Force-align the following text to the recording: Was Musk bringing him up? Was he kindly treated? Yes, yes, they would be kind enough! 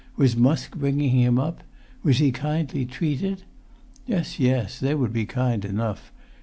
Was 0.15 0.35
Musk 0.35 0.75
bringing 0.75 1.11
him 1.11 1.37
up? 1.37 1.61
Was 2.01 2.17
he 2.17 2.31
kindly 2.31 2.87
treated? 2.87 3.43
Yes, 4.07 4.39
yes, 4.39 4.79
they 4.79 4.95
would 4.95 5.13
be 5.13 5.27
kind 5.27 5.63
enough! 5.63 6.11